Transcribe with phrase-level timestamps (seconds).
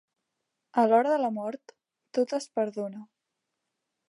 [0.83, 1.75] A l'hora de la mort,
[2.19, 3.07] tot es perdona.